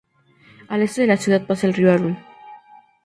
[0.67, 2.17] Al este de la ciudad pasa el Río Arun.